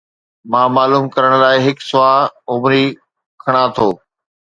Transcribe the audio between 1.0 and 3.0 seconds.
ڪرڻ لاءِ هڪ سوانح عمري